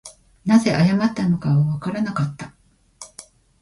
[0.45, 2.55] 何故謝ったのかはわからなかった